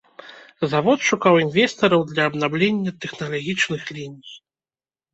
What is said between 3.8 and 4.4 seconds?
ліній.